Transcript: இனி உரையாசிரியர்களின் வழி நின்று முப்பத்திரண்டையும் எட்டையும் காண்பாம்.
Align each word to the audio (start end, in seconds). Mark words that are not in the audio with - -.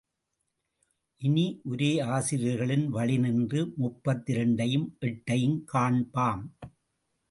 இனி 1.21 1.43
உரையாசிரியர்களின் 1.71 2.87
வழி 2.87 3.17
நின்று 3.17 3.73
முப்பத்திரண்டையும் 3.79 4.89
எட்டையும் 5.01 5.59
காண்பாம். 5.73 6.45